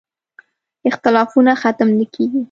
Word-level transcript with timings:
اختلافونه 0.89 1.51
ختم 1.61 1.89
نه 1.97 2.05
کېږي. 2.13 2.39